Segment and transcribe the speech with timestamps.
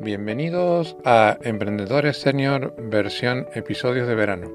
[0.00, 4.50] Bienvenidos a Emprendedores Senior versión episodios de verano.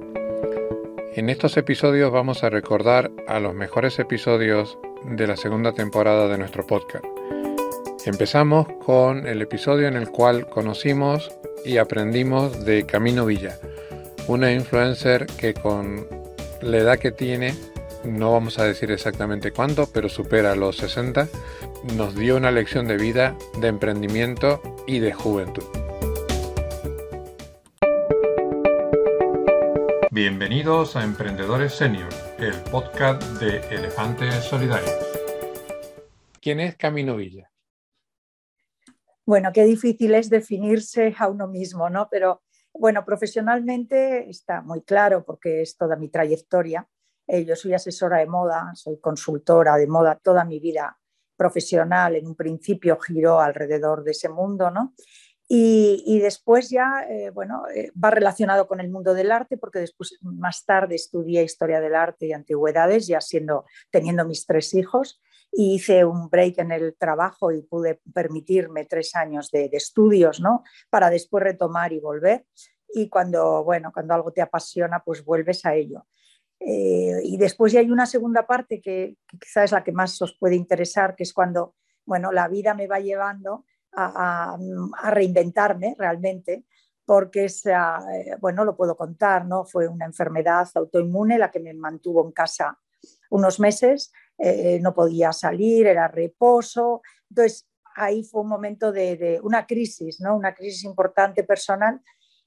[1.16, 6.38] En estos episodios vamos a recordar a los mejores episodios de la segunda temporada de
[6.38, 7.06] nuestro podcast.
[8.06, 11.32] Empezamos con el episodio en el cual conocimos
[11.64, 13.58] y aprendimos de Camino Villa,
[14.28, 16.08] una influencer que con
[16.62, 17.54] la edad que tiene,
[18.04, 21.28] no vamos a decir exactamente cuánto, pero supera los 60,
[21.96, 25.64] nos dio una lección de vida, de emprendimiento y de juventud.
[30.10, 34.96] Bienvenidos a Emprendedores Senior, el podcast de Elefantes Solidarios.
[36.42, 37.52] ¿Quién es Camino Villa?
[39.26, 42.08] Bueno, qué difícil es definirse a uno mismo, ¿no?
[42.10, 42.44] Pero
[42.74, 46.88] bueno, profesionalmente está muy claro porque es toda mi trayectoria.
[47.28, 50.98] Eh, yo soy asesora de moda, soy consultora de moda toda mi vida
[51.38, 54.94] profesional en un principio giró alrededor de ese mundo, ¿no?
[55.50, 60.18] Y, después ya, eh, bueno, eh, va relacionado con el mundo del arte, porque después,
[60.22, 65.76] más tarde, estudié historia del arte y antigüedades, ya siendo, teniendo mis tres hijos, y
[65.76, 70.64] hice un break en el trabajo y pude permitirme tres años de, de estudios, ¿no?
[70.90, 72.46] Para después retomar y volver.
[72.90, 76.08] Y cuando, bueno, cuando algo te apasiona, pues vuelves a ello.
[76.60, 80.36] Eh, y después ya hay una segunda parte que, quizás es la que más os
[80.38, 81.76] puede interesar, que es cuando
[82.08, 84.58] bueno, la vida me va llevando a,
[85.12, 86.66] reinventarme realmente,
[87.06, 89.66] porque esa, eh, bueno, lo puedo contar, ¿no?
[89.66, 92.78] Fue una enfermedad autoinmune la que me mantuvo en casa
[93.30, 97.02] unos meses, eh, no podía salir, era reposo.
[97.30, 100.36] Entonces, ahí fue un momento de, de, una crisis, ¿no?
[100.36, 102.00] Una crisis importante personal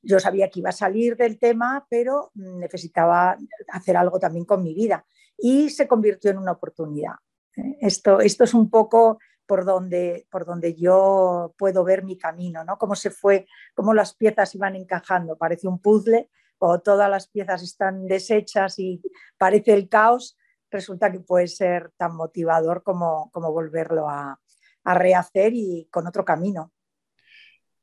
[0.03, 3.37] yo sabía que iba a salir del tema, pero necesitaba
[3.69, 5.05] hacer algo también con mi vida
[5.37, 7.15] y se convirtió en una oportunidad.
[7.57, 7.79] ¿eh?
[7.81, 12.79] Esto, esto es un poco por donde, por donde yo puedo ver mi camino, ¿no?
[12.79, 15.37] Cómo se fue, cómo las piezas iban encajando.
[15.37, 19.03] Parece un puzzle o todas las piezas están deshechas y
[19.37, 20.39] parece el caos.
[20.71, 24.41] Resulta que puede ser tan motivador como, como volverlo a,
[24.85, 26.73] a rehacer y con otro camino.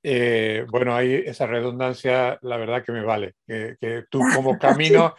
[0.10, 5.14] Eh, bueno, ahí esa redundancia, la verdad que me vale, que, tú como camino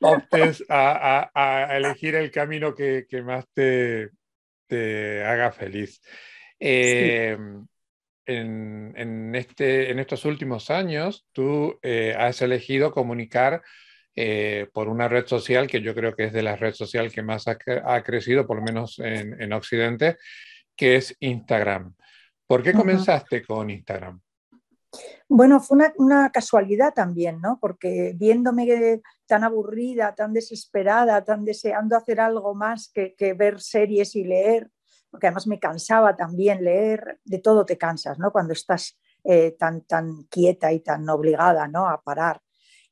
[0.00, 4.10] optes a, elegir el camino que, más te,
[4.66, 6.02] te, haga feliz.
[6.60, 7.38] Eh,
[8.26, 13.62] en, este, en estos últimos años, tú eh, has elegido comunicar
[14.74, 17.48] por una red social que yo creo que es de las redes sociales que más
[17.48, 20.18] ha, crecido, por lo menos en, en, Occidente,
[20.76, 21.94] que es Instagram.
[22.46, 24.20] ¿Por qué comenzaste con Instagram?
[25.28, 27.58] Bueno, fue una, casualidad también, ¿no?
[27.60, 34.24] Porque viéndome tan aburrida, tan desesperada, tan deseando hacer algo más que, ver series y
[34.24, 34.70] leer,
[35.10, 38.32] porque además me cansaba también leer, de todo te cansas, ¿no?
[38.32, 41.88] Cuando estás eh, tan, tan quieta y tan obligada, ¿no?
[41.88, 42.40] A parar.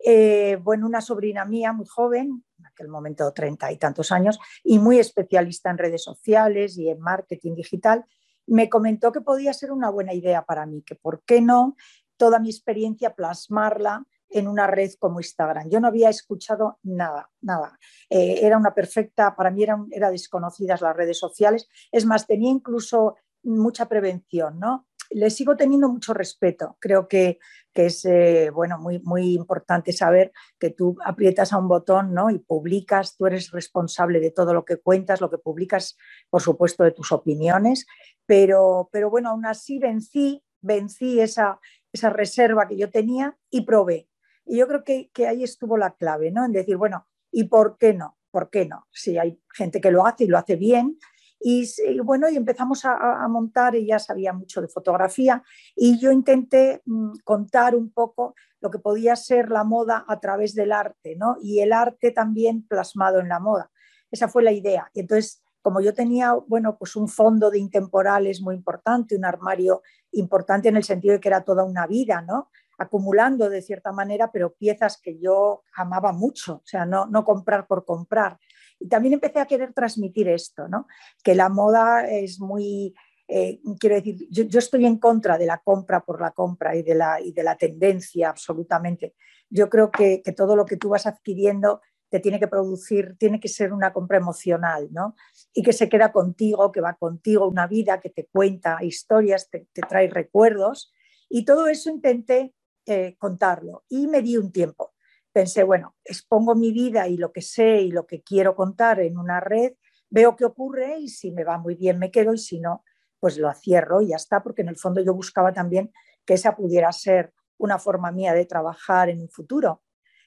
[0.04, 4.78] Eh, bueno, una sobrina mía muy joven, en aquel momento treinta y tantos años, y
[4.78, 8.04] muy especialista en redes sociales y en marketing digital,
[8.46, 11.76] me comentó que podía ser una buena idea para mí, que por qué no
[12.16, 15.68] toda mi experiencia plasmarla en una red como Instagram.
[15.68, 17.78] Yo no había escuchado nada, nada.
[18.08, 21.68] Eh, era una perfecta, para mí eran era desconocidas las redes sociales.
[21.90, 24.86] Es más, tenía incluso mucha prevención, ¿no?
[25.14, 26.76] Le sigo teniendo mucho respeto.
[26.80, 27.38] Creo que,
[27.72, 32.30] que es eh, bueno, muy, muy importante saber que tú aprietas a un botón ¿no?
[32.30, 35.96] y publicas, tú eres responsable de todo lo que cuentas, lo que publicas,
[36.30, 37.86] por supuesto, de tus opiniones,
[38.26, 41.60] pero, pero bueno, aún así vencí, vencí esa,
[41.92, 44.08] esa reserva que yo tenía y probé.
[44.44, 46.44] Y yo creo que, que, ahí estuvo la clave, ¿no?
[46.44, 48.18] En decir, bueno, ¿y por qué no?
[48.30, 48.86] ¿Por qué no?
[48.90, 50.98] Si hay gente que lo hace y lo hace bien.
[51.44, 51.66] Y,
[52.04, 55.42] bueno, y empezamos a, montar, ella sabía mucho de fotografía,
[55.74, 60.54] y yo intenté mm, contar un poco lo que podía ser la moda a través
[60.54, 61.36] del arte, ¿no?
[61.42, 63.70] Y el arte también plasmado en la moda.
[64.10, 64.88] Esa fue la idea.
[64.94, 69.82] Y entonces como yo tenía, bueno, pues un fondo de intemporales muy importante, un armario
[70.10, 72.50] importante en el sentido de que era toda una vida, ¿no?
[72.78, 77.66] Acumulando de cierta manera, pero piezas que yo amaba mucho, o sea, no, no comprar
[77.68, 78.38] por comprar.
[78.82, 80.86] Y también empecé a querer transmitir esto, ¿no?
[81.22, 82.94] Que la moda es muy,
[83.28, 86.94] eh, quiero decir, yo, estoy en contra de la compra por la compra y de
[86.94, 89.14] la, y de la tendencia, absolutamente.
[89.48, 91.80] Yo creo que, que todo lo que tú vas adquiriendo
[92.12, 95.14] te tiene que producir, tiene que ser una compra emocional, ¿no?
[95.54, 99.66] Y que se queda contigo, que va contigo una vida, que te cuenta historias, te,
[99.88, 100.92] trae recuerdos.
[101.30, 102.52] Y todo eso intenté
[102.84, 104.92] eh, contarlo y me di un tiempo.
[105.32, 109.16] Pensé, bueno, expongo mi vida y lo que sé y lo que quiero contar en
[109.16, 109.72] una red,
[110.10, 112.84] veo qué ocurre y si me va muy bien me quedo y si no,
[113.18, 115.92] pues lo cierro y ya está, porque en el fondo yo buscaba también
[116.26, 119.82] que esa pudiera ser una forma mía de trabajar en un futuro.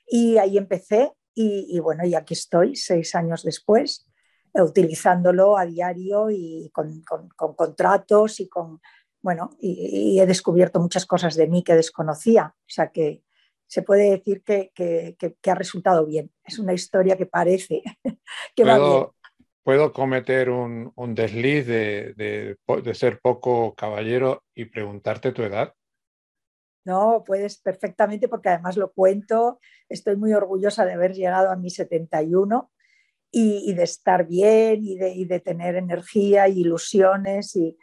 [0.08, 4.08] Y ahí empecé y, bueno, y aquí estoy seis años después,
[4.54, 7.04] utilizándolo a diario y con,
[7.36, 8.80] contratos y con,
[9.22, 12.56] bueno, y, he descubierto muchas cosas de mí que desconocía.
[12.58, 13.25] O sea que
[13.68, 14.72] se puede decir que,
[15.46, 16.32] ha resultado bien.
[16.44, 17.84] Es una historia que parece
[18.56, 19.08] que va bien.
[19.64, 25.74] ¿Puedo cometer un, desliz de, de, ser poco caballero y preguntarte tu edad?
[26.86, 29.60] No, puedes perfectamente porque además lo cuento.
[29.90, 32.72] Estoy muy orgullosa de haber llegado a mi 71
[33.32, 37.76] y, de estar bien y de, de tener energía y ilusiones y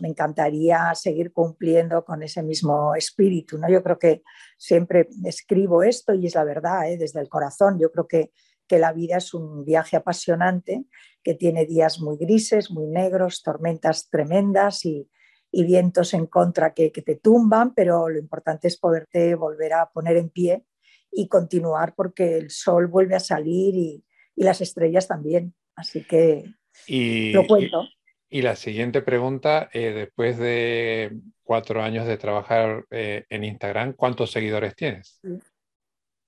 [0.00, 3.58] me encantaría seguir cumpliendo con ese mismo espíritu.
[3.58, 3.68] ¿no?
[3.68, 4.22] Yo creo que
[4.56, 6.96] siempre escribo esto y es la verdad, ¿eh?
[6.96, 7.78] desde el corazón.
[7.78, 8.32] Yo creo que,
[8.66, 10.84] que la vida es un viaje apasionante
[11.22, 15.08] que tiene días muy grises, muy negros, tormentas tremendas y,
[15.50, 19.90] y vientos en contra que, que, te tumban, pero lo importante es poderte volver a
[19.90, 20.64] poner en pie
[21.10, 24.04] y continuar porque el sol vuelve a salir y,
[24.34, 25.54] y las estrellas también.
[25.76, 26.44] Así que
[26.86, 27.82] y, lo cuento.
[27.82, 28.01] Y,
[28.40, 34.74] la siguiente pregunta, eh, después de cuatro años de trabajar eh, en Instagram, ¿cuántos seguidores
[34.74, 35.20] tienes?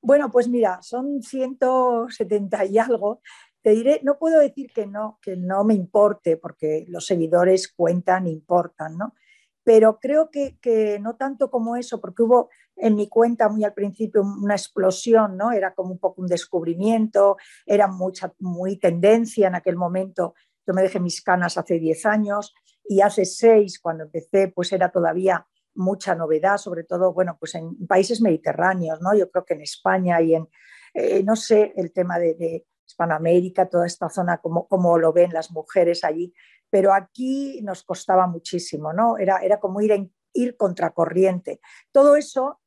[0.02, 3.22] Bueno, pues mira, son 170 y algo,
[3.62, 8.26] te diré, no puedo decir que no, que no me importe, porque los seguidores cuentan,
[8.26, 9.14] importan, ¿no?
[9.62, 13.72] Pero creo que, que, no tanto como eso, porque hubo en mi cuenta muy al
[13.72, 15.52] principio una explosión, ¿no?
[15.52, 20.34] Era como un poco un descubrimiento, era mucha, muy tendencia en aquel momento.
[20.66, 22.54] Yo me dejé mis canas hace 10 años
[22.86, 27.86] y hace 6, cuando empecé, pues era todavía mucha novedad, sobre todo, bueno, pues en
[27.86, 29.14] países mediterráneos, ¿no?
[29.14, 30.48] Yo creo que en España y en,
[30.94, 35.50] eh, no sé, el tema de Hispanoamérica, toda esta zona, como, como lo ven las
[35.50, 36.32] mujeres allí,
[36.70, 39.18] pero aquí nos costaba muchísimo, ¿no?
[39.18, 41.60] Era, era como ir, en, ir contracorriente.
[41.92, 42.60] Todo eso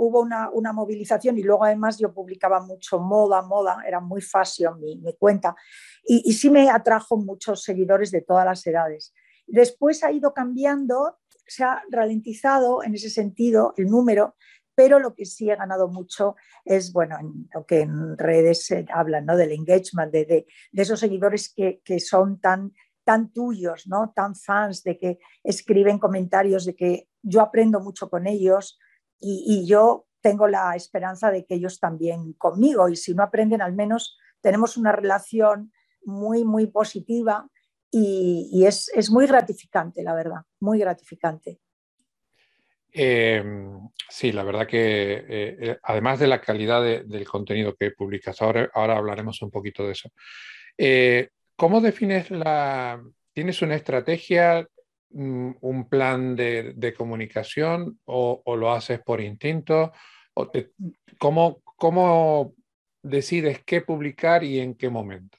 [0.00, 4.80] hubo una, una, movilización y luego además yo publicaba mucho moda, moda, era muy fashion
[4.80, 5.54] mi, mi cuenta
[6.04, 9.12] y, y, sí me atrajo muchos seguidores de todas las edades.
[9.46, 14.36] Después ha ido cambiando, se ha ralentizado en ese sentido el número,
[14.74, 17.18] pero lo que sí he ganado mucho es, bueno,
[17.52, 19.36] lo que en redes se hablan, ¿no?
[19.36, 22.72] Del engagement, de, de, esos seguidores que, que, son tan,
[23.04, 24.12] tan tuyos, ¿no?
[24.16, 28.78] Tan fans, de que escriben comentarios, de que yo aprendo mucho con ellos
[29.20, 33.74] y, yo tengo la esperanza de que ellos también conmigo y si no aprenden al
[33.74, 35.72] menos tenemos una relación
[36.02, 37.48] muy, muy positiva
[37.90, 41.58] y, es, es muy gratificante, la verdad, muy gratificante.
[42.92, 43.42] Eh,
[44.08, 48.40] sí, la verdad que eh, eh, además de la calidad de, del contenido que publicas,
[48.42, 50.10] ahora, ahora hablaremos un poquito de eso.
[50.76, 53.02] Eh, ¿Cómo defines la...
[53.32, 54.66] ¿Tienes una estrategia,
[55.12, 59.92] un plan de, de comunicación o, o, lo haces por instinto?
[60.34, 60.72] O te,
[61.18, 62.54] ¿cómo, ¿Cómo
[63.02, 65.38] decides qué publicar y en qué momento?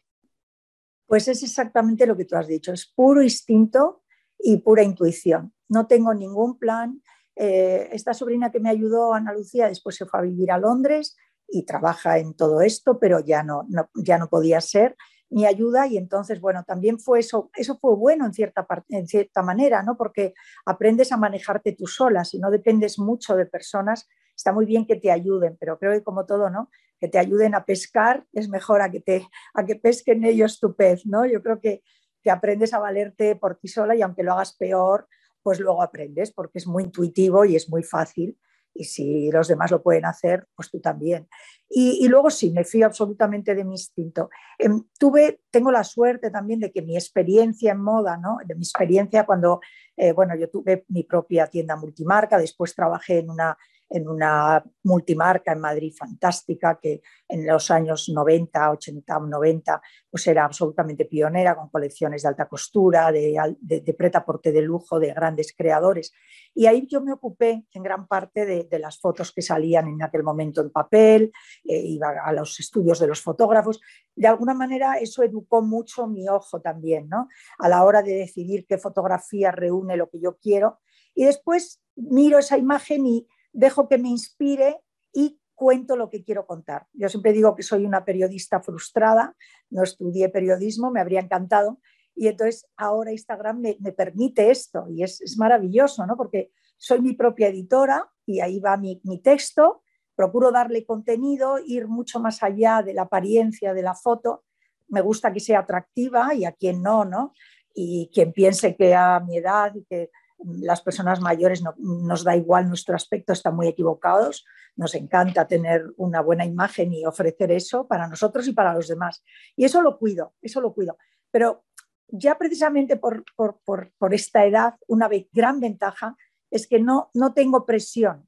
[1.06, 4.03] Pues es exactamente lo que tú has dicho, es puro instinto
[4.39, 5.53] y pura intuición.
[5.69, 7.01] No tengo ningún plan,
[7.35, 11.15] eh, esta sobrina que me ayudó, Ana Lucía, después se fue a vivir a Londres
[11.47, 14.95] y trabaja en todo esto, pero ya no, no, ya no podía ser
[15.31, 19.42] mi ayuda y entonces, bueno, también fue eso, eso fue bueno en cierta, en cierta
[19.42, 19.98] manera, ¿no?
[19.98, 20.33] Porque
[20.66, 24.98] aprendes a manejarte tú sola, si no dependes mucho de personas, está muy bien que
[24.98, 26.70] te ayuden, pero creo que como todo, ¿no?
[27.00, 30.75] Que te ayuden a pescar es mejor a que, te, a que pesquen ellos tu
[30.75, 31.25] pez, ¿no?
[31.25, 31.82] Yo creo que,
[32.22, 35.08] que aprendes a valerte por ti sola y aunque lo hagas peor,
[35.41, 38.38] pues luego aprendes porque es muy intuitivo y es muy fácil.
[38.74, 41.28] Y si los demás lo pueden hacer, pues tú también.
[41.70, 44.30] Y, luego sí, me fío absolutamente de mi instinto.
[44.60, 48.38] Eh, tuve, tengo la suerte también de que mi experiencia en moda, ¿no?
[48.46, 49.62] de mi experiencia cuando,
[49.96, 53.58] eh, bueno, yo tuve mi propia tienda multimarca, después trabajé en una
[53.91, 60.45] en una multimarca en Madrid fantástica que en los años 90, 80, 90 pues era
[60.45, 65.13] absolutamente pionera con colecciones de alta costura, de, de, de preta porte de lujo, de
[65.13, 66.13] grandes creadores.
[66.53, 70.01] Y ahí yo me ocupé en gran parte de, de las fotos que salían en
[70.03, 71.31] aquel momento en papel,
[71.63, 73.81] eh, iba a los estudios de los fotógrafos.
[74.15, 77.27] De alguna manera eso educó mucho mi ojo también, ¿no?
[77.60, 80.79] A la hora de decidir qué fotografía reúne lo que yo quiero.
[81.13, 84.79] Y después miro esa imagen y dejo que me inspire
[85.13, 86.88] y cuento lo que quiero contar.
[86.93, 89.36] Yo siempre digo que soy una periodista frustrada,
[89.70, 91.79] no estudié periodismo, me habría encantado,
[92.15, 96.17] y entonces ahora Instagram me, permite esto y es, es, maravilloso, ¿no?
[96.17, 99.84] Porque soy mi propia editora y ahí va mi, mi texto,
[100.15, 104.43] procuro darle contenido, ir mucho más allá de la apariencia de la foto,
[104.88, 107.34] me gusta que sea atractiva y a quien no, ¿no?
[107.74, 110.12] Y quien piense que a mi edad y que
[110.43, 114.45] las personas mayores no, nos da igual nuestro aspecto, están muy equivocados.
[114.75, 119.24] Nos encanta tener una buena imagen y ofrecer eso para nosotros y para los demás.
[119.55, 120.98] Y eso lo cuido, eso lo cuido.
[121.31, 121.65] Pero
[122.07, 126.15] ya precisamente por, por, esta edad, una gran ventaja
[126.50, 128.27] es que no, no tengo presión,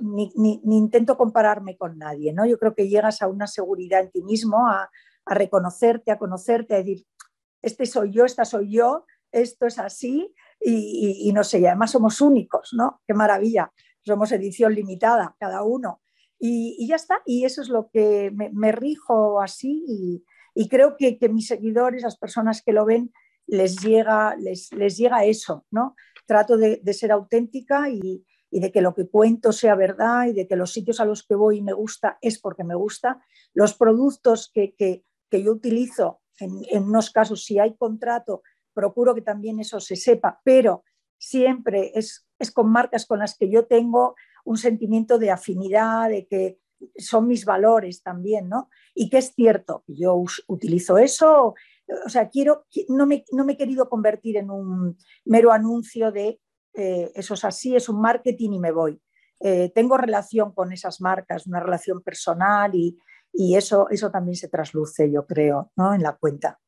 [0.00, 2.32] ni, ni, intento compararme con nadie.
[2.32, 2.46] ¿no?
[2.46, 4.90] Yo creo que llegas a una seguridad en ti mismo, a,
[5.26, 7.04] a reconocerte, a conocerte, a decir,
[7.60, 12.20] este soy yo, esta soy yo, esto es así y, no sé, y además somos
[12.20, 13.00] únicos, ¿no?
[13.06, 13.72] Qué maravilla,
[14.04, 16.00] somos edición limitada cada uno.
[16.38, 20.22] Y, ya está, y eso es lo que me, rijo así
[20.54, 23.12] y, creo que, mis seguidores, las personas que lo ven,
[23.46, 25.94] les llega, les, les llega eso, ¿no?
[26.26, 30.56] Trato de, ser auténtica y, de que lo que cuento sea verdad y de que
[30.56, 33.22] los sitios a los que voy me gusta es porque me gusta.
[33.52, 35.04] Los productos que, que,
[35.42, 38.42] yo utilizo, en, en, unos casos, si hay contrato,
[38.78, 40.84] procuro que también eso se sepa, pero
[41.18, 46.28] siempre es, es con marcas con las que yo tengo un sentimiento de afinidad, de
[46.28, 46.60] que
[46.96, 48.70] son mis valores también, ¿no?
[48.94, 51.56] Y que es cierto, yo utilizo eso,
[52.06, 56.40] o sea, quiero, no me, no me he querido convertir en un mero anuncio de
[56.74, 59.02] eh, eso es así, es un marketing y me voy.
[59.40, 62.96] Eh, tengo relación con esas marcas, una relación personal y,
[63.32, 65.94] y, eso, eso también se trasluce, yo creo, ¿no?
[65.94, 66.60] en la cuenta.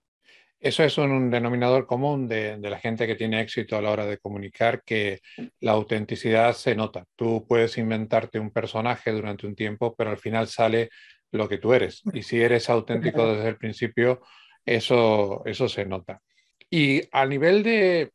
[0.61, 4.19] Eso es un denominador común de, la gente que tiene éxito a la hora de
[4.19, 5.21] comunicar, que
[5.61, 7.07] la autenticidad se nota.
[7.17, 10.91] Tú puedes inventarte un personaje durante un tiempo, pero al final sale
[11.33, 12.03] lo que tú eres.
[12.13, 14.21] Y si eres auténtico desde el principio,
[14.67, 16.21] eso, eso se nota.
[16.69, 18.11] Y a nivel de,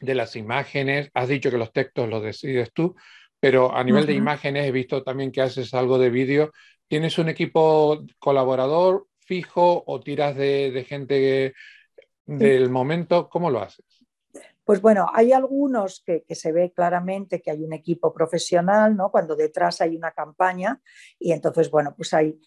[0.00, 2.96] de las imágenes, has dicho que los textos los decides tú,
[3.38, 6.50] pero a nivel de imágenes he visto también que haces algo de vídeo.
[6.88, 11.54] ¿Tienes un equipo colaborador fijo o tiras de, gente
[12.26, 13.30] del momento?
[13.30, 14.01] ¿Cómo lo haces?
[14.64, 19.10] Pues bueno, hay algunos que, se ve claramente que hay un equipo profesional, ¿no?
[19.10, 20.80] Cuando detrás hay una campaña
[21.18, 22.38] y entonces, bueno, pues hay,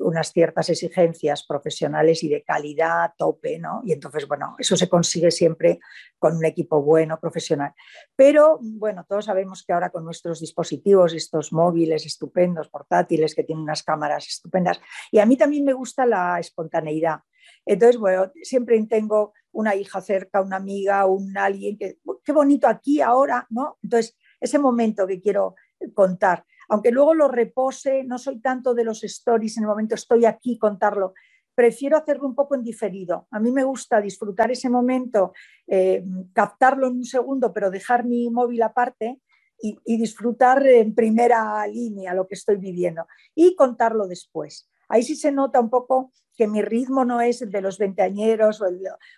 [0.00, 3.80] unas ciertas exigencias profesionales y de calidad tope, ¿no?
[3.84, 5.78] Y entonces, bueno, eso se consigue siempre
[6.18, 7.72] con un equipo bueno, profesional.
[8.16, 13.62] Pero, bueno, todos sabemos que ahora con nuestros dispositivos, estos móviles estupendos, portátiles, que tienen
[13.62, 14.80] unas cámaras estupendas,
[15.12, 17.20] y a mí también me gusta la espontaneidad.
[17.64, 23.00] Entonces, bueno, siempre tengo una hija cerca, una amiga, un alguien que, qué bonito aquí
[23.00, 23.78] ahora, ¿no?
[23.82, 25.54] Entonces, ese momento que quiero
[25.94, 30.24] contar, aunque luego lo repose, no soy tanto de los stories en el momento, estoy
[30.24, 31.14] aquí, contarlo,
[31.54, 33.28] prefiero hacerlo un poco en diferido.
[33.30, 35.32] A mí me gusta disfrutar ese momento,
[35.66, 39.20] eh, captarlo en un segundo, pero dejar mi móvil aparte
[39.60, 44.68] y, disfrutar en primera línea lo que estoy viviendo y contarlo después.
[44.92, 48.60] Ahí sí se nota un poco que mi ritmo no es el de los veinteañeros
[48.60, 48.66] o,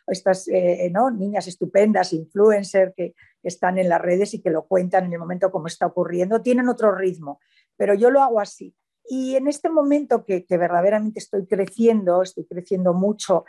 [0.06, 5.12] estas eh, niñas estupendas, influencers que, están en las redes y que lo cuentan en
[5.12, 7.40] el momento como está ocurriendo, tienen otro ritmo,
[7.76, 8.74] pero yo lo hago así.
[9.06, 13.44] Y en este momento que, verdaderamente estoy creciendo, estoy creciendo mucho,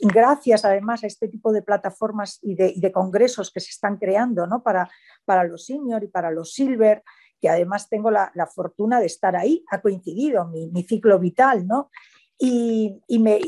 [0.00, 4.62] gracias además a este tipo de plataformas y de, congresos que se están creando ¿no?
[4.62, 4.88] para,
[5.26, 7.02] para los senior y para los silver,
[7.40, 11.90] que además tengo la, fortuna de estar ahí, ha coincidido mi, ciclo vital, ¿no?
[12.38, 13.40] y, me,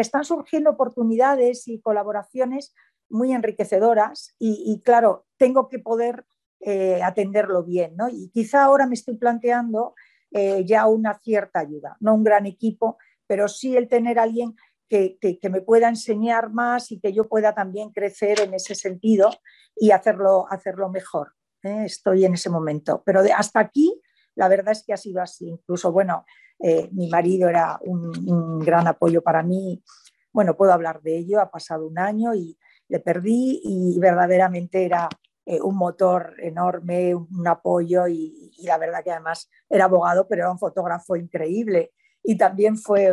[0.00, 2.74] están surgiendo oportunidades y colaboraciones
[3.08, 6.24] muy enriquecedoras y, claro, tengo que poder
[6.60, 8.08] eh, atenderlo bien, ¿no?
[8.08, 9.94] Y quizá ahora me estoy planteando
[10.30, 12.96] eh, ya una cierta ayuda, no un gran equipo,
[13.26, 14.54] pero sí el tener a alguien
[14.88, 19.30] que, me pueda enseñar más y que yo pueda también crecer en ese sentido
[19.74, 21.32] y hacerlo, hacerlo mejor.
[21.62, 21.84] ¿Eh?
[21.84, 23.02] Estoy en ese momento.
[23.04, 24.00] Pero hasta aquí,
[24.34, 25.48] la verdad es que ha sido así.
[25.48, 26.24] Incluso, bueno,
[26.58, 29.82] eh, mi marido era un, gran apoyo para mí.
[30.32, 35.08] Bueno, puedo hablar de ello, ha pasado un año y le perdí y verdaderamente era
[35.44, 40.52] eh, un motor enorme, un apoyo y, la verdad que además era abogado, pero era
[40.52, 41.92] un fotógrafo increíble
[42.22, 43.12] y también fue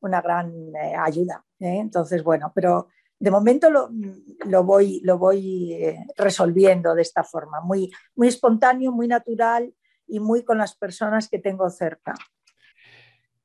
[0.00, 0.52] una gran
[0.98, 1.44] ayuda.
[1.58, 2.88] Entonces, bueno, pero
[3.18, 5.76] de momento lo, voy, lo voy
[6.16, 9.72] resolviendo de esta forma, muy, muy espontáneo, muy natural
[10.06, 12.14] y muy con las personas que tengo cerca.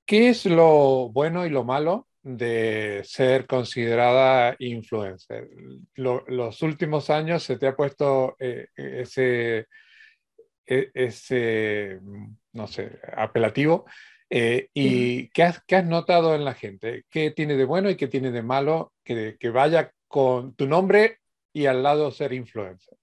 [0.05, 5.49] ¿Qué es lo bueno y lo malo de ser considerada influencer?
[5.95, 9.67] los últimos años se te ha puesto eh, ese,
[10.65, 11.99] e, ese,
[12.53, 13.85] no sé, apelativo.
[14.29, 17.05] Eh, ¿Y qué has, has, notado en la gente?
[17.09, 21.19] ¿Qué tiene de bueno y qué tiene de malo que, que vaya con tu nombre
[21.51, 22.97] y al lado ser influencer?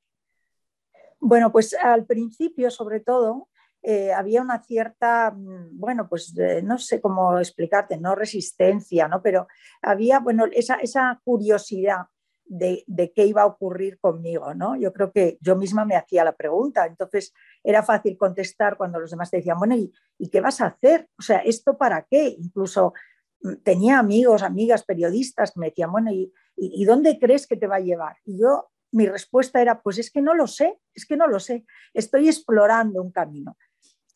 [1.18, 3.48] Bueno, pues al principio, sobre todo,
[3.82, 9.22] eh, había una cierta, mm, bueno, pues no sé cómo explicarte, no resistencia, ¿no?
[9.22, 9.48] Pero
[9.82, 12.06] había, bueno, esa, esa curiosidad
[12.46, 14.76] de, qué iba a ocurrir conmigo, ¿no?
[14.76, 19.10] Yo creo que yo misma me hacía la pregunta, entonces era fácil contestar cuando los
[19.10, 19.92] demás te decían, bueno, ¿y,
[20.30, 21.08] qué vas a hacer?
[21.18, 22.36] O sea, ¿esto para qué?
[22.38, 22.94] Incluso
[23.42, 27.66] mm, tenía amigos, amigas, periodistas que me decían, bueno, ¿y, y dónde crees que te
[27.66, 28.16] va a llevar?
[28.24, 31.40] Y yo, mi respuesta era, pues es que no lo sé, es que no lo
[31.40, 33.56] sé, estoy explorando un camino.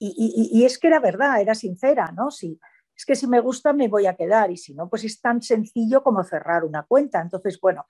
[0.02, 2.30] Y, es que era verdad, era sincera, ¿no?
[2.30, 2.58] Si,
[3.00, 5.40] es que si me gusta me voy a quedar y si no, pues es tan
[5.40, 7.22] sencillo como cerrar una cuenta.
[7.22, 7.86] Entonces, bueno,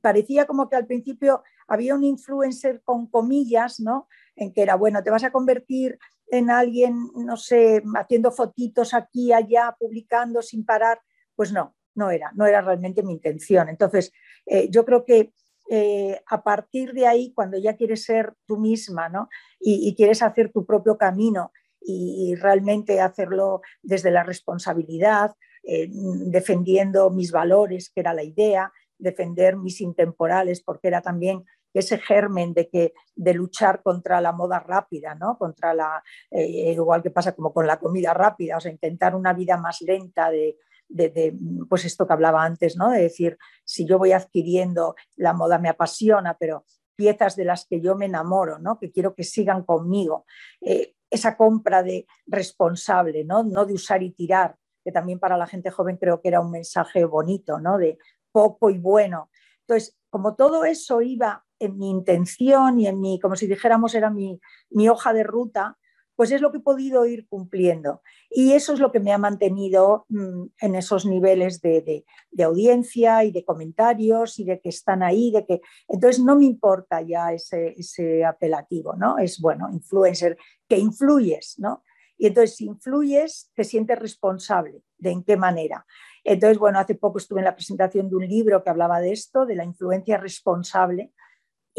[0.00, 4.08] parecía como que al principio había un influencer con comillas, ¿no?
[4.36, 9.34] En que era, bueno, te vas a convertir en alguien, no sé, haciendo fotitos aquí,
[9.34, 11.02] allá, publicando sin parar.
[11.36, 13.68] Pues no, no era, no era realmente mi intención.
[13.68, 14.12] Entonces,
[14.46, 15.34] eh, yo creo que
[15.68, 19.28] eh, a partir de ahí, cuando ya quieres ser tú misma ¿no?
[19.60, 25.32] y, quieres hacer tu propio camino y, realmente hacerlo desde la responsabilidad,
[25.62, 31.44] eh, defendiendo mis valores, que era la idea, defender mis intemporales, porque era también
[31.74, 35.38] ese germen de, que, de luchar contra la moda rápida, ¿no?
[35.38, 39.32] contra la, eh, igual que pasa como con la comida rápida, o sea, intentar una
[39.32, 40.56] vida más lenta, de,
[40.88, 41.36] de,
[41.68, 42.90] pues esto que hablaba antes, ¿no?
[42.90, 46.64] de decir, si yo voy adquiriendo, la moda me apasiona, pero
[46.96, 48.78] piezas de las que yo me enamoro, ¿no?
[48.78, 50.24] que quiero que sigan conmigo.
[50.60, 53.42] Eh, esa compra de responsable, ¿no?
[53.42, 56.50] no de usar y tirar, que también para la gente joven creo que era un
[56.50, 57.78] mensaje bonito, ¿no?
[57.78, 57.98] de
[58.32, 59.30] poco y bueno.
[59.60, 64.10] Entonces, como todo eso iba en mi intención y en mi, como si dijéramos, era
[64.10, 65.76] mi, mi hoja de ruta,
[66.18, 68.02] pues es lo que he podido ir cumpliendo.
[68.28, 72.04] Y eso es lo que me ha mantenido mm, en esos niveles de,
[72.44, 77.02] audiencia y de comentarios y de que están ahí, de que entonces no me importa
[77.02, 79.16] ya ese, apelativo, ¿no?
[79.18, 80.36] Es bueno, influencer,
[80.68, 81.84] que influyes, ¿no?
[82.16, 84.82] Y entonces si influyes, te sientes responsable.
[84.96, 85.86] ¿De en qué manera?
[86.24, 89.46] Entonces, bueno, hace poco estuve en la presentación de un libro que hablaba de esto,
[89.46, 91.12] de la influencia responsable,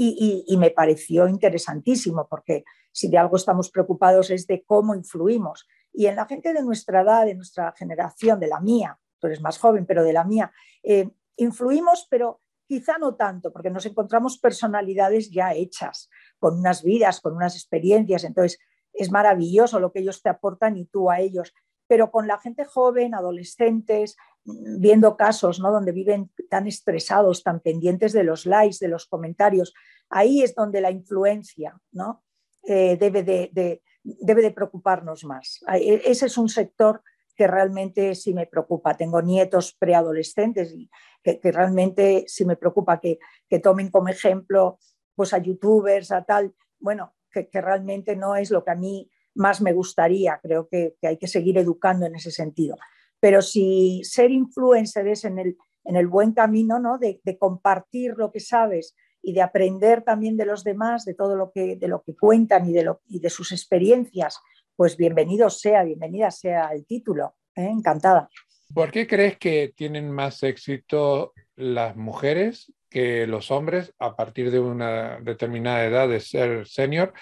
[0.01, 5.67] y, me pareció interesantísimo, porque si de algo estamos preocupados es de cómo influimos.
[5.93, 9.41] Y en la gente de nuestra edad, de nuestra generación, de la mía, tú eres
[9.41, 10.51] más joven, pero de la mía,
[10.83, 17.19] eh, influimos, pero quizá no tanto, porque nos encontramos personalidades ya hechas, con unas vidas,
[17.19, 18.23] con unas experiencias.
[18.23, 18.59] Entonces,
[18.93, 21.53] es maravilloso lo que ellos te aportan y tú a ellos.
[21.87, 25.71] Pero con la gente joven, adolescentes, viendo casos ¿no?
[25.71, 29.73] donde viven tan estresados, tan pendientes de los likes, de los comentarios,
[30.09, 32.23] ahí es donde la influencia ¿no?
[32.63, 35.59] Eh, debe, de, debe de preocuparnos más.
[35.73, 37.01] E, ese es un sector
[37.39, 38.97] que realmente sí me preocupa.
[38.97, 40.89] Tengo nietos preadolescentes y
[41.23, 43.17] que, realmente sí me preocupa que,
[43.63, 44.77] tomen como ejemplo
[45.15, 49.61] pues, a youtubers, a tal, bueno, que, realmente no es lo que a mí más
[49.61, 50.37] me gustaría.
[50.43, 52.75] Creo que, hay que seguir educando en ese sentido.
[53.21, 56.97] Pero si ser influencer es en el, en el buen camino, ¿no?
[56.97, 61.51] De, compartir lo que sabes y de aprender también de los demás, de todo lo
[61.51, 64.39] que, de lo que cuentan y de, lo, y de sus experiencias,
[64.75, 67.35] pues bienvenido sea, bienvenida sea el título.
[67.55, 67.67] ¿eh?
[67.69, 68.29] Encantada.
[68.73, 74.59] ¿Por qué crees que tienen más éxito las mujeres que los hombres a partir de
[74.59, 77.13] una determinada edad de ser senior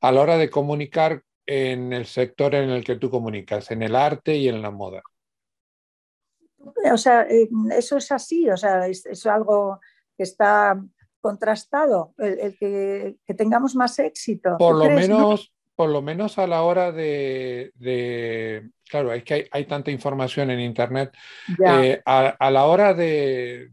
[0.00, 3.96] a la hora de comunicar en el sector en el que tú comunicas, en el
[3.96, 5.02] arte y en la moda?
[6.92, 9.80] O sea, eh, eso es así, o sea, es, algo
[10.16, 10.78] que está
[11.28, 14.56] contrastado, el, que, tengamos más éxito.
[14.56, 17.70] Por lo menos, por lo menos a la hora de,
[18.88, 21.12] claro, es que hay, tanta información en Internet,
[21.66, 23.68] eh, a, la hora de,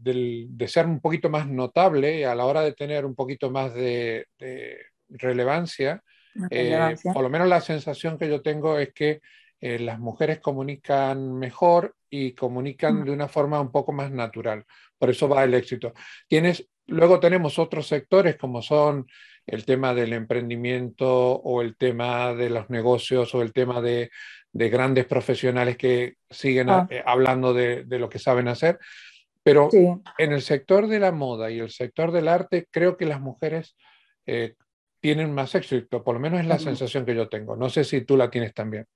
[0.66, 4.26] ser un poquito más notable, a la hora de tener un poquito más de,
[5.08, 6.02] relevancia,
[6.50, 9.22] eh, por lo menos la sensación que yo tengo es que
[9.58, 13.04] eh, las mujeres comunican mejor y comunican mm.
[13.04, 14.66] de una forma un poco más natural.
[14.98, 15.94] Por eso va el éxito.
[16.28, 19.06] Tienes, luego tenemos otros sectores como son
[19.46, 24.10] el tema del emprendimiento o el tema de los negocios o el tema de,
[24.52, 26.86] grandes profesionales que siguen ah.
[26.90, 28.78] eh, hablando de, lo que saben hacer.
[29.42, 33.20] Pero en el sector de la moda y el sector del arte, creo que las
[33.20, 33.76] mujeres
[34.26, 34.54] eh,
[34.98, 37.54] tienen más éxito, por lo menos es la sensación que yo tengo.
[37.54, 38.86] No sé si tú la tienes también.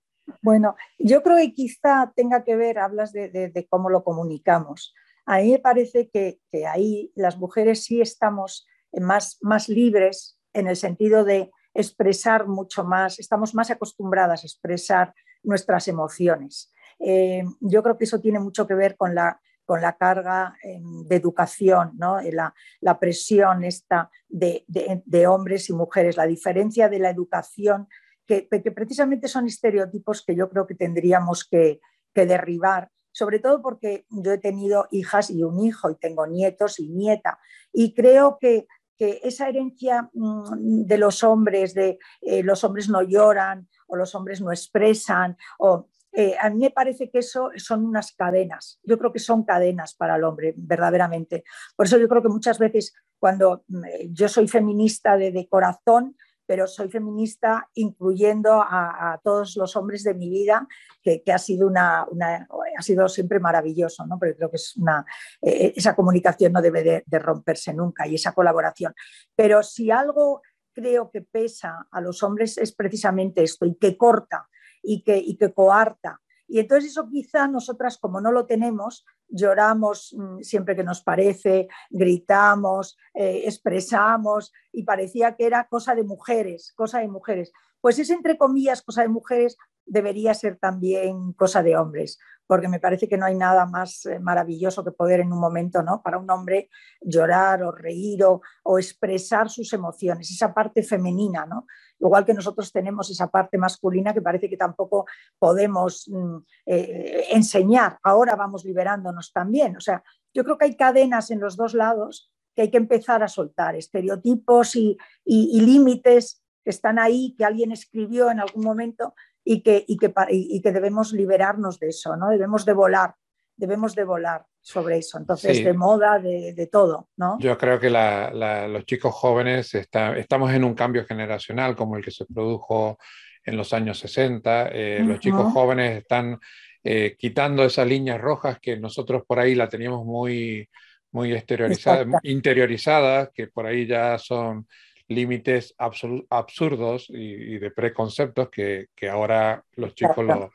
[0.42, 4.94] Bueno, yo creo que quizá tenga que ver, hablas de, cómo lo comunicamos.
[5.30, 10.74] A mí me parece que, ahí las mujeres sí estamos más, más libres en el
[10.74, 15.14] sentido de expresar mucho más, estamos más acostumbradas a expresar
[15.44, 16.72] nuestras emociones.
[16.98, 21.06] Eh, yo creo que eso tiene mucho que ver con la, con la carga em,
[21.06, 22.20] de educación, ¿no?
[22.20, 27.86] la, la, presión esta de, de, hombres y mujeres, la diferencia de la educación
[28.26, 31.80] que, precisamente son estereotipos que yo creo que tendríamos que,
[32.12, 36.88] derribar sobre todo porque yo he tenido hijas y un hijo y tengo nietos y
[36.88, 37.38] nieta.
[37.72, 38.66] Y creo que,
[39.02, 44.42] esa herencia mm, de los hombres, de eh, los hombres no lloran o los hombres
[44.42, 48.78] no expresan, o, eh, a mí me parece que eso son unas cadenas.
[48.82, 51.44] Yo creo que son cadenas para el hombre, verdaderamente.
[51.74, 56.14] Por eso yo creo que muchas veces cuando mm, yo soy feminista de corazón,
[56.50, 60.66] pero soy feminista incluyendo a, todos los hombres de mi vida,
[61.00, 64.18] que, ha, sido una, ha sido siempre maravilloso, ¿no?
[64.18, 65.06] creo que es una,
[65.42, 68.92] eh, esa comunicación no debe de, romperse nunca y esa colaboración.
[69.36, 74.48] Pero si algo creo que pesa a los hombres es precisamente esto y que corta
[74.82, 80.12] y que, y que coarta y entonces eso quizá nosotras, como no lo tenemos, lloramos
[80.18, 86.72] mm, siempre que nos parece, gritamos, eh, expresamos y parecía que era cosa de mujeres,
[86.74, 87.52] cosa de mujeres.
[87.80, 89.56] Pues es entre comillas cosa de mujeres
[89.90, 94.20] debería ser también cosa de hombres, porque me parece que no hay nada más eh,
[94.20, 96.00] maravilloso que poder en un momento, ¿no?
[96.02, 98.40] Para un hombre llorar o reír o,
[98.78, 101.66] expresar sus emociones, esa parte femenina, ¿no?
[101.98, 105.06] Igual que nosotros tenemos esa parte masculina que parece que tampoco
[105.38, 107.98] podemos mm, eh, enseñar.
[108.02, 109.76] Ahora vamos liberándonos también.
[109.76, 113.22] O sea, yo creo que hay cadenas en los dos lados que hay que empezar
[113.22, 119.62] a soltar, estereotipos y límites que están ahí, que alguien escribió en algún momento y
[119.62, 122.28] que, y que, y que debemos liberarnos de eso, ¿no?
[122.28, 123.14] Debemos de volar,
[123.56, 125.18] debemos de volar sobre eso.
[125.18, 127.38] Entonces, de moda, de, de, todo, ¿no?
[127.40, 132.04] Yo creo que la, los chicos jóvenes está, estamos en un cambio generacional como el
[132.04, 132.98] que se produjo
[133.44, 134.68] en los años 60.
[134.72, 136.38] Eh, los chicos jóvenes están
[136.84, 140.68] eh, quitando esas líneas rojas que nosotros por ahí la teníamos muy,
[141.12, 144.66] muy exteriorizadas, interiorizadas, que por ahí ya son
[145.10, 150.50] límites absurdos y, de preconceptos que, ahora los chicos,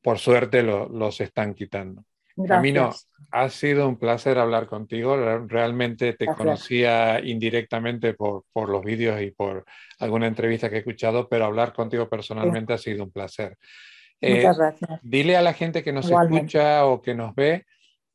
[0.00, 2.04] por suerte, los están quitando.
[2.46, 2.94] Camino,
[3.32, 5.16] ha sido un placer hablar contigo.
[5.48, 9.64] Realmente te conocía indirectamente por, los vídeos y por
[9.98, 13.58] alguna entrevista que he escuchado, pero hablar contigo personalmente ha sido un placer.
[14.20, 15.00] Muchas eh, gracias.
[15.02, 17.66] Dile a la gente que nos escucha o que nos ve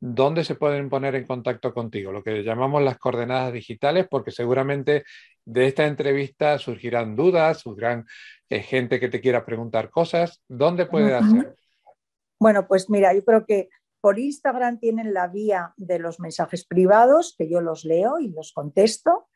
[0.06, 5.04] dónde se pueden poner en contacto contigo, lo que llamamos las coordenadas digitales, porque seguramente
[5.46, 8.04] de esta entrevista surgirán dudas, surgirán
[8.50, 10.42] eh, gente que te quiera preguntar cosas.
[10.46, 11.56] ¿Dónde puede hacer?
[12.38, 13.70] Bueno, pues mira, yo creo que
[14.02, 18.52] por Instagram tienen la vía de los mensajes privados, que yo los leo y los
[18.52, 19.28] contesto.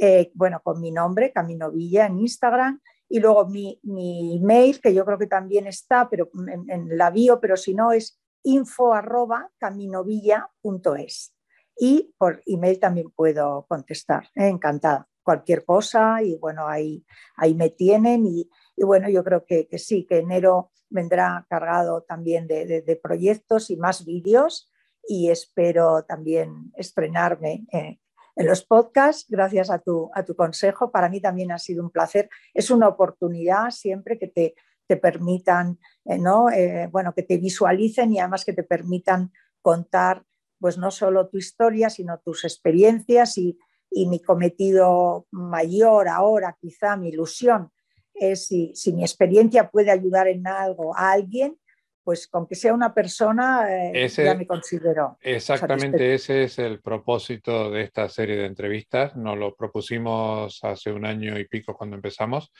[0.00, 2.80] Eh, bueno, con mi nombre, Camino Villa, en Instagram.
[3.08, 7.10] Y luego mi, mi email, que yo creo que también está pero en, en la
[7.10, 11.34] bio, pero si no es info arroba caminovilla.es.
[11.76, 14.48] Y por email también puedo contestar, ¿eh?
[14.48, 15.08] encantada.
[15.22, 17.04] Cualquier cosa y bueno, ahí,
[17.36, 23.00] ahí me tienen y, bueno, yo creo que, sí, que enero vendrá cargado también de,
[23.02, 24.70] proyectos y más vídeos
[25.08, 27.98] y espero también estrenarme eh,
[28.36, 30.90] en los podcasts gracias a tu, a tu consejo.
[30.90, 32.28] Para mí también ha sido un placer.
[32.52, 34.54] Es una oportunidad siempre que te,
[34.86, 36.50] te permitan, ¿no?
[36.50, 40.24] Eh, bueno, que te visualicen y además que te permitan contar,
[40.58, 43.58] pues no solo tu historia, sino tus experiencias y,
[43.96, 47.70] mi cometido mayor ahora, quizá mi ilusión,
[48.12, 51.56] es si, mi experiencia puede ayudar en algo a alguien,
[52.02, 55.16] pues con que sea una persona, eh, ya me considero.
[55.20, 59.14] Exactamente ese es el propósito de esta serie de entrevistas.
[59.14, 62.50] Nos lo propusimos hace un año y pico cuando empezamos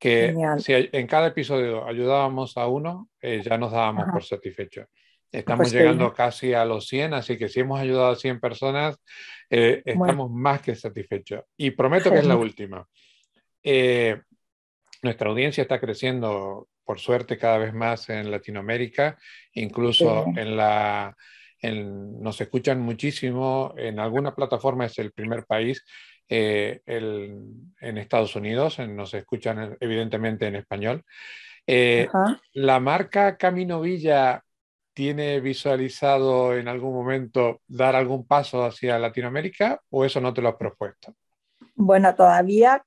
[0.00, 4.86] que si en cada episodio ayudábamos a uno, eh, ya nos dábamos por satisfechos.
[5.30, 8.96] Estamos pues llegando casi a los 100, así que si hemos ayudado a 100 personas,
[9.50, 11.44] eh, estamos más que satisfechos.
[11.54, 12.88] Y prometo que es la última.
[13.62, 14.18] Eh,
[15.02, 19.18] nuestra audiencia está creciendo, por suerte, cada vez más en Latinoamérica,
[19.52, 21.14] incluso en la...
[21.62, 25.84] nos escuchan muchísimo, en alguna plataforma es el primer país
[26.30, 31.04] eh, en Estados Unidos, nos escuchan evidentemente en español.
[31.66, 32.08] Eh,
[32.54, 34.42] ¿La marca Camino Villa
[34.94, 40.50] tiene visualizado en algún momento dar algún paso hacia Latinoamérica o eso no te lo
[40.50, 41.14] has propuesto?
[41.74, 42.84] Bueno, todavía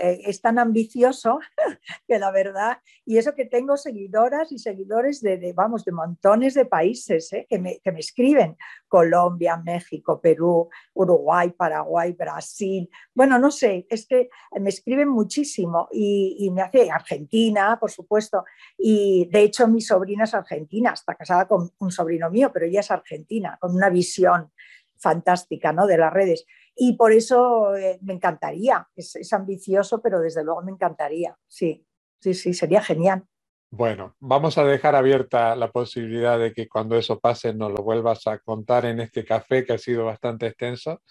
[0.00, 1.38] es tan ambicioso
[2.08, 6.64] que la verdad, y eso que tengo seguidoras y seguidores de, vamos, de montones de
[6.64, 8.56] países eh, que, me, escriben,
[8.88, 16.50] Colombia, México, Perú, Uruguay, Paraguay, Brasil, bueno, no sé, es que me escriben muchísimo y,
[16.52, 18.44] me hace Argentina, por supuesto,
[18.78, 22.80] y de hecho mi sobrina es argentina, está casada con un sobrino mío, pero ella
[22.80, 24.50] es argentina, con una visión
[24.96, 25.86] fantástica ¿no?
[25.86, 26.46] de las redes.
[26.76, 31.86] Y por eso eh, me encantaría, es, ambicioso, pero desde luego me encantaría, sí,
[32.20, 33.24] sí, sí, sería genial.
[33.70, 38.26] Bueno, vamos a dejar abierta la posibilidad de que cuando eso pase nos lo vuelvas
[38.26, 41.02] a contar en este café que ha sido bastante extenso.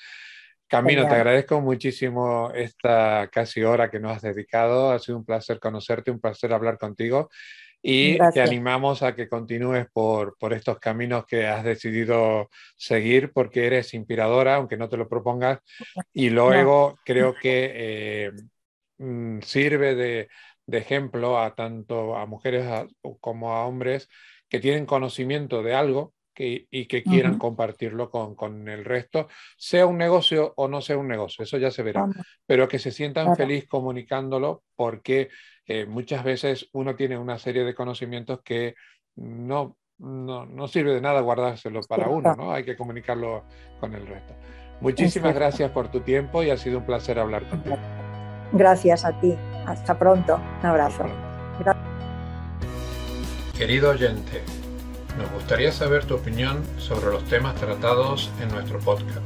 [0.68, 4.92] Camino, te agradezco muchísimo esta casi hora que nos has dedicado.
[4.92, 7.30] Ha sido un placer conocerte, un placer hablar contigo
[7.88, 13.68] y te animamos a que continúes por, por, estos caminos que has decidido seguir porque
[13.68, 15.60] eres inspiradora, aunque no te lo propongas.
[16.12, 18.32] Y luego creo que eh,
[18.98, 20.30] mm, sirve de,
[20.66, 22.88] de, ejemplo a tanto a mujeres
[23.20, 24.10] como a hombres
[24.50, 30.54] que tienen conocimiento de algo y que quieran compartirlo con, el resto, sea un negocio
[30.58, 32.06] o no sea un negocio, eso ya se verá,
[32.46, 35.30] pero que se sientan feliz comunicándolo porque
[35.68, 38.76] eh, muchas veces uno tiene una serie de conocimientos que
[39.16, 42.52] no, no, sirve de nada guardárselo para uno, ¿no?
[42.52, 43.46] Hay que comunicarlo
[43.80, 44.34] con el resto.
[44.82, 47.78] Muchísimas gracias por tu tiempo y ha sido un placer hablar contigo.
[48.52, 49.36] Gracias a ti.
[49.66, 50.40] Hasta pronto.
[50.60, 51.06] Un abrazo.
[53.58, 54.44] Querido oyente,
[55.18, 59.22] nos gustaría saber tu opinión sobre los temas tratados en nuestro podcast.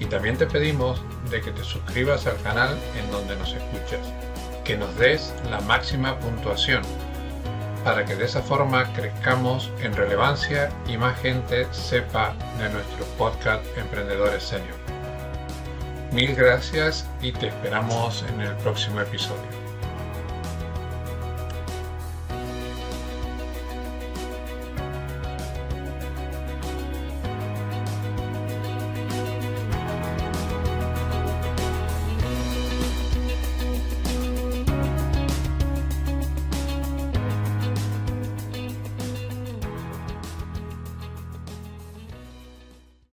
[0.00, 1.00] Y también te pedimos
[1.30, 4.12] de que te suscribas al canal en donde nos escuchas,
[4.64, 6.82] que nos des la máxima puntuación,
[7.84, 13.64] para que de esa forma crezcamos en relevancia y más gente sepa de nuestro podcast
[13.76, 14.76] Emprendedores Senior.
[16.12, 19.63] Mil gracias y te esperamos en el próximo episodio.